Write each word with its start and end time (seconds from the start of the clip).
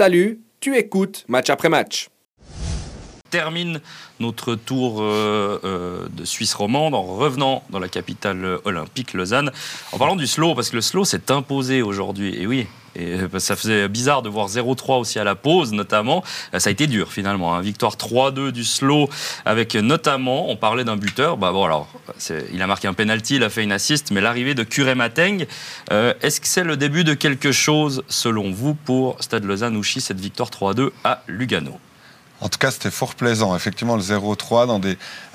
Salut, 0.00 0.40
tu 0.60 0.78
écoutes 0.78 1.26
match 1.28 1.50
après 1.50 1.68
match 1.68 2.08
termine 3.28 3.80
notre 4.18 4.56
tour 4.56 5.02
euh, 5.02 5.60
euh, 5.62 6.08
de 6.10 6.24
Suisse 6.24 6.54
romande 6.54 6.94
en 6.94 7.02
revenant 7.02 7.62
dans 7.70 7.78
la 7.78 7.88
capitale 7.88 8.58
olympique, 8.64 9.12
Lausanne, 9.12 9.52
en 9.92 9.98
parlant 9.98 10.16
du 10.16 10.26
slow, 10.26 10.54
parce 10.56 10.70
que 10.70 10.76
le 10.76 10.80
slow 10.80 11.04
s'est 11.04 11.30
imposé 11.30 11.80
aujourd'hui. 11.80 12.34
Et 12.40 12.46
oui, 12.46 12.66
et 12.96 13.14
euh, 13.14 13.38
ça 13.38 13.56
faisait 13.56 13.88
bizarre 13.88 14.22
de 14.22 14.28
voir 14.28 14.48
0-3 14.48 15.00
aussi 15.00 15.18
à 15.18 15.24
la 15.24 15.34
pause, 15.34 15.72
notamment. 15.72 16.22
Ça 16.56 16.68
a 16.68 16.72
été 16.72 16.86
dur 16.86 17.12
finalement. 17.12 17.54
Hein. 17.54 17.60
Victoire 17.60 17.96
3-2 17.96 18.50
du 18.50 18.64
slow, 18.64 19.08
avec 19.44 19.74
notamment, 19.74 20.50
on 20.50 20.56
parlait 20.56 20.84
d'un 20.84 20.96
buteur. 20.96 21.36
Bah 21.36 21.52
bon, 21.52 21.64
alors, 21.64 21.88
il 22.52 22.62
a 22.62 22.66
marqué 22.66 22.88
un 22.88 22.94
penalty, 22.94 23.36
il 23.36 23.44
a 23.44 23.50
fait 23.50 23.62
une 23.62 23.72
assist, 23.72 24.10
mais 24.10 24.20
l'arrivée 24.20 24.54
de 24.54 24.62
Curé 24.62 24.94
Mateng, 24.94 25.46
est-ce 25.90 26.40
que 26.40 26.46
c'est 26.46 26.64
le 26.64 26.76
début 26.76 27.04
de 27.04 27.14
quelque 27.14 27.52
chose, 27.52 28.02
selon 28.08 28.50
vous, 28.50 28.74
pour 28.74 29.16
Stade 29.22 29.44
Lausanne-Ouchy, 29.44 30.00
cette 30.00 30.20
victoire 30.20 30.50
3-2 30.50 30.90
à 31.04 31.22
Lugano 31.26 31.78
en 32.40 32.48
tout 32.48 32.58
cas, 32.58 32.70
c'était 32.70 32.90
fort 32.90 33.14
plaisant. 33.14 33.54
Effectivement, 33.54 33.96
le 33.96 34.02
0-3 34.02 34.66
dans 34.66 34.80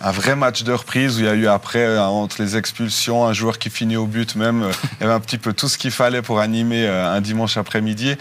un 0.02 0.12
vrai 0.12 0.36
match 0.36 0.64
de 0.64 0.74
reprise 0.74 1.18
où 1.18 1.20
il 1.20 1.26
y 1.26 1.30
a 1.30 1.36
eu 1.36 1.48
après, 1.48 1.86
euh, 1.86 2.02
entre 2.02 2.42
les 2.42 2.58
expulsions, 2.58 3.26
un 3.26 3.34
joueur 3.34 3.60
qui 3.60 3.70
finit 3.70 3.96
au 3.96 4.08
but 4.08 4.36
même. 4.36 4.64
Euh, 4.64 4.72
il 5.02 5.08
un 5.08 5.20
petit 5.20 5.38
peu 5.38 5.54
tout 5.54 5.68
ce 5.68 5.78
qu'il 5.78 5.92
fallait 5.92 6.24
pour 6.24 6.40
animer 6.40 6.86
euh, 6.86 7.08
un 7.08 7.22
dimanche 7.22 7.58
après-midi. 7.58 8.16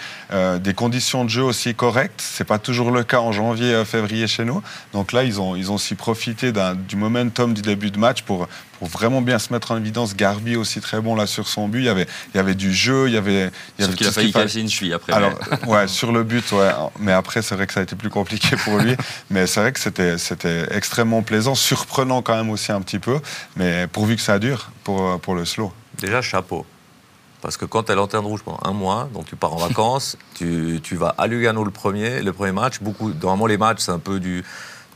des 0.61 0.75
conditions 0.75 1.25
de 1.25 1.31
jeu 1.31 1.43
aussi 1.43 1.75
correctes. 1.75 2.21
C'est 2.21 2.45
pas 2.45 2.59
toujours 2.59 2.91
le 2.91 3.05
cas 3.05 3.21
en 3.21 3.33
janvier, 3.33 3.85
février 3.85 4.27
chez 4.27 4.45
nous. 4.45 4.63
Donc 4.93 5.13
là, 5.13 5.25
ils 5.25 5.41
ont, 5.41 5.57
ils 5.57 5.71
ont 5.71 5.75
aussi 5.75 5.95
profité 5.95 6.53
du 6.89 6.97
momentum 6.97 7.55
du 7.55 7.63
début 7.63 7.91
de 7.91 7.99
match 7.99 8.23
pour, 8.23 8.49
pour 8.79 8.89
vraiment 8.89 9.23
bien 9.23 9.39
se 9.39 9.53
mettre 9.53 9.71
en 9.73 9.77
évidence. 9.77 10.17
Garbi 10.17 10.57
aussi 10.57 10.81
très 10.81 11.01
bon 11.01 11.15
là 11.15 11.27
sur 11.27 11.49
son 11.49 11.69
but. 11.69 11.81
Il 11.81 11.85
y 11.85 11.89
avait, 11.89 12.07
il 12.33 12.37
y 12.37 12.41
avait 12.41 12.55
du 12.55 12.73
jeu, 12.73 13.09
il 13.09 13.15
y 13.15 13.17
avait. 13.17 13.51
Il 13.79 13.83
y 13.83 13.85
avait 13.85 13.95
qu'il 13.95 14.07
a 14.07 14.13
failli 14.13 14.33
casser 14.33 14.61
une 14.61 14.71
cheville 14.71 14.93
après. 14.93 15.13
Alors, 15.13 15.33
ouais, 15.67 15.89
sur 15.89 16.13
le 16.13 16.23
but, 16.23 16.51
ouais. 16.53 16.71
Mais 16.99 17.13
après, 17.13 17.43
c'est 17.43 17.55
vrai 17.55 17.67
que 17.67 17.73
ça 17.73 17.81
a 17.81 17.83
été 17.83 17.97
plus 17.97 18.11
compliqué 18.11 18.57
pour 18.57 18.79
lui. 18.79 18.97
mais 19.31 19.47
c'est 19.47 19.61
vrai 19.61 19.73
que 19.73 19.81
c'était, 19.81 20.19
c'était 20.19 20.67
extrêmement 20.71 21.23
plaisant, 21.23 21.55
surprenant 21.55 22.23
quand 22.23 22.37
même 22.37 22.51
aussi 22.51 22.73
un 22.73 22.81
petit 22.81 22.99
peu. 22.99 23.19
Mais 23.57 23.87
pourvu 23.87 24.17
que 24.17 24.23
ça 24.23 24.39
dure 24.39 24.71
pour, 24.83 25.21
pour 25.21 25.35
le 25.35 25.45
slow. 25.45 25.73
Déjà, 26.01 26.23
chapeau. 26.23 26.67
Parce 27.45 27.59
que 27.59 27.67
quand 27.67 27.83
tu 27.83 27.93
es 27.93 27.95
lanterne 27.95 28.25
rouge 28.25 28.41
pendant 28.43 28.61
un 28.65 28.73
mois, 28.73 29.11
donc 29.13 29.27
tu 29.27 29.37
pars 29.37 29.53
en 29.53 29.59
vacances, 29.59 30.17
tu, 30.35 30.81
tu, 30.83 30.97
vas 30.97 31.15
à 31.19 31.27
Lugano 31.27 31.63
le 31.63 31.71
premier, 31.71 32.23
le 32.23 32.33
premier 32.33 32.53
match. 32.53 32.81
Beaucoup, 32.81 33.13
normalement, 33.13 33.47
les 33.47 33.59
matchs, 33.59 33.81
c'est 33.81 33.93
un 33.93 33.99
peu 33.99 34.19
du, 34.19 34.43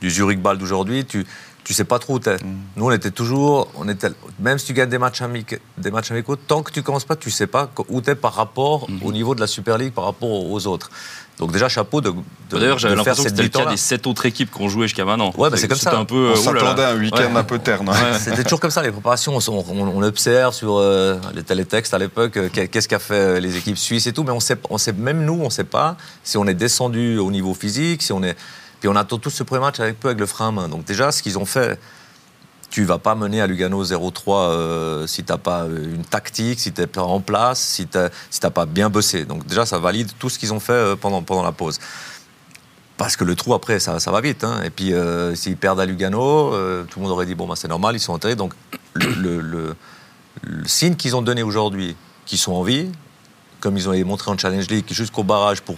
du 0.01 0.09
Zurich 0.09 0.41
Ball 0.41 0.57
d'aujourd'hui. 0.57 1.05
Tu, 1.05 1.27
tu 1.69 1.75
sais 1.75 1.83
pas 1.83 1.99
trop 1.99 2.15
où 2.15 2.19
tu 2.19 2.29
es. 2.29 2.33
Mm. 2.33 2.57
Nous, 2.77 2.85
on 2.87 2.89
était 2.89 3.11
toujours, 3.11 3.67
on 3.75 3.87
était, 3.87 4.09
même 4.39 4.57
si 4.57 4.65
tu 4.65 4.73
gagnes 4.73 4.89
des 4.89 4.97
matchs, 4.97 5.21
amicaux, 5.21 5.57
des 5.77 5.91
matchs 5.91 6.09
amicaux, 6.09 6.35
tant 6.35 6.63
que 6.63 6.71
tu 6.71 6.81
commences 6.81 7.05
pas, 7.05 7.15
tu 7.15 7.29
sais 7.29 7.45
pas 7.45 7.69
où 7.89 8.01
tu 8.01 8.09
es 8.09 8.15
par 8.15 8.33
rapport 8.33 8.89
mm-hmm. 8.89 9.03
au 9.03 9.11
niveau 9.11 9.35
de 9.35 9.39
la 9.39 9.45
Super 9.45 9.77
League, 9.77 9.93
par 9.93 10.05
rapport 10.05 10.49
aux 10.49 10.65
autres. 10.65 10.89
Donc 11.37 11.51
déjà 11.51 11.69
chapeau 11.69 12.01
de. 12.01 12.09
de 12.09 12.57
D'ailleurs, 12.57 12.79
j'avais 12.79 12.95
l'impression 12.95 13.23
que 13.23 13.29
c'était 13.29 13.43
le 13.43 13.49
cas 13.49 13.67
des 13.67 13.77
sept 13.77 14.07
autres 14.07 14.25
équipes 14.25 14.51
qui 14.51 14.61
ont 14.63 14.67
joué 14.67 14.87
jusqu'à 14.87 15.05
maintenant. 15.05 15.31
Ouais, 15.37 15.51
bah 15.51 15.57
c'est 15.57 15.67
comme 15.67 15.77
ça. 15.77 15.95
Un 15.95 16.05
peu, 16.05 16.31
on 16.31 16.31
euh, 16.31 16.35
s'attendait 16.35 16.83
à 16.83 16.89
un 16.89 16.97
week-end 16.97 17.35
un 17.35 17.43
peu 17.43 17.59
terne. 17.59 17.87
C'était 18.19 18.41
toujours 18.41 18.59
comme 18.59 18.71
ça 18.71 18.81
les 18.81 18.91
préparations. 18.91 19.37
On, 19.37 19.63
on, 19.69 20.01
observe 20.01 20.55
sur 20.55 20.77
euh, 20.77 21.19
les 21.35 21.43
télétextes 21.43 21.93
à 21.93 21.99
l'époque 21.99 22.35
euh, 22.37 22.49
qu'est-ce 22.49 22.87
qu'a 22.87 22.97
fait 22.97 23.39
les 23.39 23.55
équipes 23.55 23.77
suisses 23.77 24.07
et 24.07 24.11
tout, 24.11 24.23
mais 24.23 24.31
on 24.31 24.39
sait, 24.39 24.57
on 24.71 24.79
sait 24.79 24.91
même 24.91 25.23
nous, 25.23 25.39
on 25.39 25.51
sait 25.51 25.65
pas 25.65 25.97
si 26.23 26.37
on 26.37 26.47
est 26.47 26.55
descendu 26.55 27.19
au 27.19 27.29
niveau 27.29 27.53
physique, 27.53 28.01
si 28.01 28.11
on 28.11 28.23
est. 28.23 28.35
Puis 28.79 28.89
on 28.89 28.95
attend 28.95 29.17
tous 29.17 29.29
ce 29.29 29.43
premier 29.43 29.61
match 29.61 29.79
avec 29.79 29.99
peu 29.99 30.09
avec 30.09 30.19
le 30.19 30.25
frein 30.25 30.49
à 30.49 30.51
main. 30.51 30.69
Donc 30.69 30.85
déjà, 30.85 31.11
ce 31.11 31.21
qu'ils 31.21 31.37
ont 31.37 31.45
fait 31.45 31.79
tu 32.69 32.83
vas 32.83 32.99
pas 32.99 33.15
mener 33.15 33.41
à 33.41 33.47
Lugano 33.47 33.83
0-3 33.83 34.21
euh, 34.27 35.07
si 35.07 35.23
tu 35.23 35.31
n'as 35.31 35.37
pas 35.37 35.63
euh, 35.63 35.95
une 35.95 36.03
tactique, 36.03 36.59
si 36.59 36.71
tu 36.71 36.81
n'es 36.81 36.87
pas 36.87 37.01
en 37.01 37.19
place, 37.19 37.59
si 37.59 37.87
tu 37.87 37.97
n'as 37.97 38.09
si 38.29 38.39
pas 38.39 38.65
bien 38.65 38.89
bossé. 38.89 39.25
Donc 39.25 39.45
déjà, 39.45 39.65
ça 39.65 39.79
valide 39.79 40.11
tout 40.19 40.29
ce 40.29 40.37
qu'ils 40.37 40.53
ont 40.53 40.59
fait 40.59 40.73
euh, 40.73 40.95
pendant, 40.95 41.21
pendant 41.23 41.43
la 41.43 41.51
pause. 41.51 41.79
Parce 42.97 43.15
que 43.15 43.23
le 43.23 43.35
trou, 43.35 43.53
après, 43.53 43.79
ça, 43.79 43.99
ça 43.99 44.11
va 44.11 44.21
vite. 44.21 44.43
Hein. 44.43 44.61
Et 44.63 44.69
puis, 44.69 44.91
s'ils 45.33 45.55
perdent 45.55 45.79
à 45.79 45.85
Lugano, 45.85 46.49
tout 46.83 46.99
le 46.99 47.03
monde 47.03 47.13
aurait 47.13 47.25
dit, 47.25 47.33
bon, 47.33 47.47
bah, 47.47 47.55
c'est 47.55 47.69
normal, 47.69 47.95
ils 47.95 47.99
sont 48.01 48.11
enterrés. 48.11 48.35
Donc, 48.35 48.53
le, 48.93 49.39
le, 49.39 49.75
signe 50.65 50.95
qu'ils 50.95 51.15
ont 51.15 51.21
donné 51.21 51.41
aujourd'hui, 51.41 51.95
qu'ils 52.25 52.39
sont 52.39 52.51
en 52.51 52.61
vie, 52.61 52.91
comme 53.61 53.77
ils 53.77 53.87
ont 53.87 54.05
montré 54.05 54.29
en 54.29 54.37
Challenge 54.37 54.67
League, 54.67 54.83
jusqu'au 54.89 55.23
barrage 55.23 55.61
pour, 55.61 55.77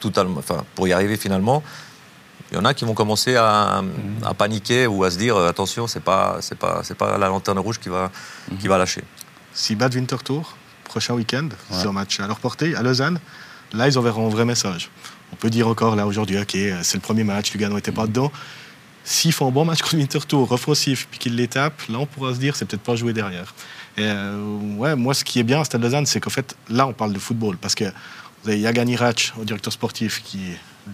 totalement, 0.00 0.38
enfin, 0.38 0.62
pour 0.74 0.86
y 0.86 0.92
arriver 0.92 1.16
finalement, 1.16 1.62
il 2.50 2.56
y 2.56 2.58
en 2.58 2.64
a 2.64 2.74
qui 2.74 2.84
vont 2.84 2.94
commencer 2.94 3.36
à, 3.36 3.82
paniquer 4.36 4.86
ou 4.86 5.04
à 5.04 5.10
se 5.10 5.18
dire 5.18 5.36
attention, 5.36 5.86
c'est 5.86 6.00
pas 6.00 6.38
c'est 6.40 6.58
pas 6.58 6.80
c'est 6.82 6.96
pas 6.96 7.16
la 7.18 7.28
lanterne 7.28 7.58
rouge 7.58 7.78
qui 7.78 7.88
va 7.88 8.10
qui 8.60 8.68
va 8.68 8.78
lâcher. 8.78 9.04
Si 9.52 9.76
battent 9.76 9.94
Winter 9.94 10.16
Tour 10.24 10.56
prochain 10.84 11.14
week-end, 11.14 11.48
c'est 11.70 11.86
un 11.86 11.92
match 11.92 12.18
à 12.18 12.26
leur 12.26 12.40
portée 12.40 12.74
à 12.74 12.82
Lausanne. 12.82 13.20
Là, 13.72 13.86
ils 13.86 13.96
enverront 13.96 14.26
un 14.26 14.30
vrai 14.30 14.44
message. 14.44 14.90
On 15.32 15.36
peut 15.36 15.50
dire 15.50 15.68
encore 15.68 15.94
là 15.94 16.06
aujourd'hui, 16.06 16.36
ok, 16.38 16.56
c'est 16.82 16.94
le 16.94 17.00
premier 17.00 17.22
match, 17.22 17.52
Lugano 17.52 17.76
n'était 17.76 17.92
pas 17.92 18.08
dedans. 18.08 18.32
S'ils 19.04 19.32
font 19.32 19.48
un 19.48 19.50
bon 19.50 19.64
match 19.64 19.80
contre 19.80 19.96
Winter 19.96 20.18
Tour, 20.26 20.50
offensif, 20.52 21.08
puis 21.10 21.18
qu'ils 21.18 21.36
les 21.36 21.48
tapent, 21.48 21.82
là, 21.88 21.98
on 21.98 22.06
pourra 22.06 22.34
se 22.34 22.38
dire, 22.38 22.54
c'est 22.56 22.64
peut-être 22.64 22.82
pas 22.82 22.96
jouer 22.96 23.12
derrière. 23.12 23.54
Et 23.96 24.02
euh, 24.02 24.58
ouais, 24.76 24.94
moi, 24.94 25.14
ce 25.14 25.24
qui 25.24 25.38
est 25.38 25.42
bien 25.42 25.60
à 25.60 25.64
Stade 25.64 25.82
Lausanne, 25.82 26.06
c'est 26.06 26.20
qu'en 26.20 26.30
fait, 26.30 26.56
là, 26.68 26.86
on 26.86 26.92
parle 26.92 27.12
de 27.12 27.18
football. 27.18 27.56
Parce 27.56 27.74
que 27.74 27.84
vous 28.42 28.50
avez 28.50 28.60
Yagan 28.60 28.86
Irach, 28.86 29.32
au 29.38 29.44
directeur 29.44 29.72
sportif, 29.72 30.22
qui 30.22 30.40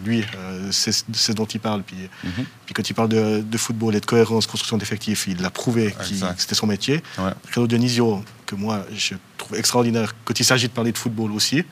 lui, 0.04 0.24
euh, 0.36 0.68
c'est 0.72 0.92
ce 0.92 1.32
dont 1.32 1.46
il 1.46 1.60
parle. 1.60 1.82
Puis, 1.82 1.96
mhm. 2.24 2.44
puis 2.64 2.74
quand 2.74 2.88
il 2.88 2.94
parle 2.94 3.08
de, 3.08 3.58
football 3.58 3.94
et 3.94 4.00
de 4.00 4.06
cohérence, 4.06 4.46
construction 4.46 4.76
d'effectifs, 4.76 5.26
il 5.28 5.40
l'a 5.40 5.50
prouvé 5.50 5.92
que 5.92 6.04
c'était 6.36 6.54
son 6.54 6.66
métier. 6.66 7.02
Ouais. 7.18 7.66
Dionisio, 7.66 8.22
que 8.44 8.54
moi, 8.54 8.84
je 8.94 9.14
trouve 9.38 9.56
extraordinaire 9.56 10.14
quand 10.24 10.38
il 10.38 10.44
s'agit 10.44 10.68
de 10.68 10.72
parler 10.72 10.92
de 10.92 10.98
football 10.98 11.32
aussi. 11.32 11.64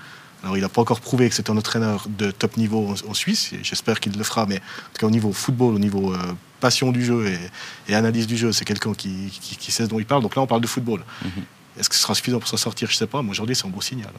Alors, 0.42 0.58
il 0.58 0.60
n'a 0.60 0.68
pas 0.68 0.82
encore 0.82 1.00
prouvé 1.00 1.28
que 1.30 1.34
c'est 1.34 1.48
un 1.48 1.56
entraîneur 1.56 2.06
de 2.06 2.30
top 2.30 2.58
niveau 2.58 2.94
en, 3.08 3.14
Suisse. 3.14 3.52
J'espère 3.62 3.98
qu'il 3.98 4.16
le 4.16 4.24
fera, 4.24 4.44
mais 4.44 4.56
en 4.56 4.92
tout 4.92 5.00
cas, 5.00 5.06
au 5.06 5.10
niveau 5.10 5.32
football, 5.32 5.74
au 5.74 5.78
niveau 5.78 6.12
euh, 6.12 6.18
passion 6.60 6.92
du 6.92 7.02
jeu 7.02 7.32
et, 7.88 7.94
analyse 7.94 8.26
du 8.26 8.36
jeu, 8.36 8.52
c'est 8.52 8.66
quelqu'un 8.66 8.92
qui, 8.92 9.32
sait 9.58 9.84
ce 9.84 9.88
dont 9.88 9.98
il 9.98 10.04
parle. 10.04 10.22
Donc 10.22 10.36
là, 10.36 10.42
on 10.42 10.46
parle 10.46 10.60
de 10.60 10.66
football. 10.66 11.02
Mhm. 11.22 11.30
Est-ce 11.78 11.88
que 11.88 11.94
ce 11.94 12.02
sera 12.02 12.14
suffisant 12.14 12.38
pour 12.38 12.48
s'en 12.48 12.58
sortir? 12.58 12.88
Je 12.88 12.94
ne 12.94 12.98
sais 12.98 13.06
pas. 13.06 13.22
Mais 13.22 13.30
aujourd'hui, 13.30 13.56
c'est 13.56 13.66
un 13.66 13.70
beau 13.70 13.80
signal. 13.80 14.12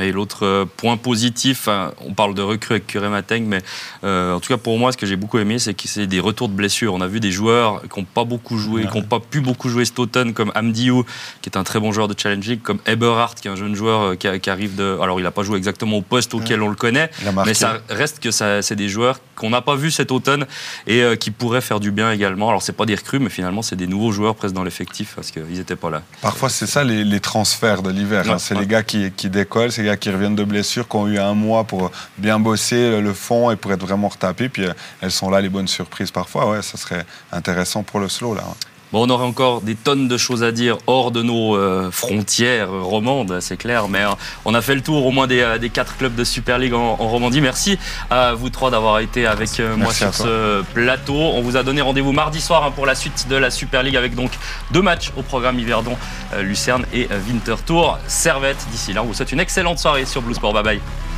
Et 0.00 0.10
l'autre 0.10 0.46
euh, 0.46 0.64
point 0.64 0.96
positif, 0.96 1.68
on 1.98 2.14
parle 2.14 2.34
de 2.34 2.40
recrues 2.40 2.74
avec 2.74 2.86
Curé 2.86 3.10
Mateng, 3.10 3.44
mais 3.44 3.60
euh, 4.04 4.32
en 4.32 4.40
tout 4.40 4.48
cas 4.48 4.56
pour 4.56 4.78
moi, 4.78 4.90
ce 4.90 4.96
que 4.96 5.04
j'ai 5.04 5.16
beaucoup 5.16 5.38
aimé, 5.38 5.58
c'est 5.58 5.74
que 5.74 5.86
c'est 5.86 6.06
des 6.06 6.20
retours 6.20 6.48
de 6.48 6.54
blessures. 6.54 6.94
On 6.94 7.02
a 7.02 7.06
vu 7.06 7.20
des 7.20 7.30
joueurs 7.30 7.82
qui 7.82 8.00
n'ont 8.00 8.06
pas 8.06 8.24
beaucoup 8.24 8.56
joué, 8.56 8.86
qui 8.86 8.96
n'ont 8.96 9.04
pas 9.04 9.20
pu 9.20 9.42
beaucoup 9.42 9.68
jouer 9.68 9.84
cet 9.84 9.98
automne, 9.98 10.32
comme 10.32 10.50
Amdiou, 10.54 11.04
qui 11.42 11.50
est 11.50 11.58
un 11.58 11.62
très 11.62 11.78
bon 11.78 11.92
joueur 11.92 12.08
de 12.08 12.18
challenging, 12.18 12.58
comme 12.58 12.78
Eberhardt, 12.86 13.34
qui 13.42 13.48
est 13.48 13.50
un 13.50 13.56
jeune 13.56 13.74
joueur 13.74 14.00
euh, 14.00 14.14
qui, 14.14 14.48
arrive 14.48 14.76
de. 14.76 14.98
Alors 15.02 15.20
il 15.20 15.24
n'a 15.24 15.30
pas 15.30 15.42
joué 15.42 15.58
exactement 15.58 15.98
au 15.98 16.02
poste 16.02 16.32
auquel 16.32 16.62
on 16.62 16.68
le 16.68 16.74
connaît, 16.74 17.10
mais 17.44 17.52
ça 17.52 17.80
reste 17.90 18.20
que 18.20 18.30
ça, 18.30 18.62
c'est 18.62 18.76
des 18.76 18.88
joueurs 18.88 19.20
qu'on 19.36 19.50
n'a 19.50 19.60
pas 19.60 19.76
vus 19.76 19.90
cet 19.90 20.10
automne 20.10 20.46
et 20.86 21.02
qui 21.18 21.30
pourraient 21.30 21.60
faire 21.60 21.80
du 21.80 21.90
bien 21.90 22.10
également. 22.12 22.48
Alors 22.48 22.62
c'est 22.62 22.72
pas 22.72 22.86
des 22.86 22.94
recrues, 22.94 23.18
mais 23.18 23.30
finalement 23.30 23.60
c'est 23.60 23.76
des 23.76 23.86
nouveaux 23.86 24.12
joueurs 24.12 24.36
presque 24.36 24.54
dans 24.54 24.64
l'effectif 24.64 25.12
parce 25.16 25.30
qu'ils 25.30 25.42
n'étaient 25.44 25.76
pas 25.76 25.90
là. 25.90 26.02
Parfois 26.22 26.48
c'est 26.48 26.66
ça 26.66 26.82
les, 26.82 27.20
transferts 27.20 27.82
de 27.82 27.90
l'hiver. 27.90 28.28
Hein. 28.30 28.38
c'est 28.38 28.54
les 28.54 28.66
gars 28.66 28.82
qui, 28.82 29.10
qui 29.12 29.28
décollent 29.28 29.72
ces 29.82 29.86
gars 29.86 29.96
qui 29.96 30.10
reviennent 30.10 30.36
de 30.36 30.44
blessures, 30.44 30.88
qui 30.88 30.96
ont 30.96 31.08
eu 31.08 31.18
un 31.18 31.34
mois 31.34 31.64
pour 31.64 31.90
bien 32.16 32.38
bosser 32.38 33.00
le 33.00 33.12
fond 33.12 33.50
et 33.50 33.56
pour 33.56 33.72
être 33.72 33.80
vraiment 33.84 34.08
retapés. 34.08 34.48
Puis 34.48 34.64
euh, 34.64 34.72
elles 35.00 35.10
sont 35.10 35.30
là, 35.30 35.40
les 35.40 35.48
bonnes 35.48 35.68
surprises 35.68 36.10
parfois. 36.10 36.50
Ouais, 36.50 36.62
ça 36.62 36.78
serait 36.78 37.04
intéressant 37.32 37.82
pour 37.82 38.00
le 38.00 38.08
slow, 38.08 38.34
là. 38.34 38.44
Bon, 38.92 39.06
on 39.06 39.10
aurait 39.10 39.24
encore 39.24 39.62
des 39.62 39.74
tonnes 39.74 40.06
de 40.06 40.16
choses 40.18 40.42
à 40.42 40.52
dire 40.52 40.76
hors 40.86 41.10
de 41.10 41.22
nos 41.22 41.56
euh, 41.56 41.90
frontières 41.90 42.70
romandes, 42.70 43.38
c'est 43.40 43.56
clair, 43.56 43.88
mais 43.88 44.00
euh, 44.00 44.10
on 44.44 44.54
a 44.54 44.60
fait 44.60 44.74
le 44.74 44.82
tour 44.82 45.06
au 45.06 45.10
moins 45.10 45.26
des, 45.26 45.70
quatre 45.72 45.96
clubs 45.96 46.14
de 46.14 46.24
Super 46.24 46.58
League 46.58 46.74
en, 46.74 46.96
Romandie. 46.96 47.40
Merci 47.40 47.78
à 48.10 48.34
vous 48.34 48.50
trois 48.50 48.70
d'avoir 48.70 48.98
été 48.98 49.26
avec 49.26 49.60
moi 49.76 49.92
sur 49.94 50.14
ce 50.14 50.62
plateau. 50.74 51.14
On 51.14 51.40
vous 51.40 51.56
a 51.56 51.62
donné 51.62 51.80
rendez-vous 51.80 52.12
mardi 52.12 52.40
soir 52.40 52.64
hein, 52.64 52.70
pour 52.70 52.84
la 52.84 52.94
suite 52.94 53.28
de 53.28 53.36
la 53.36 53.50
Super 53.50 53.82
League 53.82 53.96
avec 53.96 54.14
donc 54.14 54.30
deux 54.72 54.82
matchs 54.82 55.10
au 55.16 55.22
programme 55.22 55.58
Yverdon, 55.58 55.96
Lucerne 56.40 56.84
et 56.92 57.08
Winter 57.26 57.56
Tour 57.64 57.98
Servette. 58.06 58.66
D'ici 58.70 58.92
là, 58.92 59.02
on 59.02 59.06
vous 59.06 59.14
souhaite 59.14 59.32
une 59.32 59.40
excellente 59.40 59.78
soirée 59.78 60.04
sur 60.04 60.22
Blue 60.22 60.34
Sport. 60.34 60.52
Bye 60.52 60.62
bye. 60.62 61.11